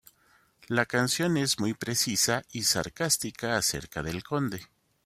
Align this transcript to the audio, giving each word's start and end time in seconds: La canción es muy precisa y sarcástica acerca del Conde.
La 0.65 0.87
canción 0.87 1.37
es 1.37 1.59
muy 1.59 1.75
precisa 1.75 2.41
y 2.51 2.63
sarcástica 2.63 3.55
acerca 3.55 4.01
del 4.01 4.23
Conde. 4.23 4.65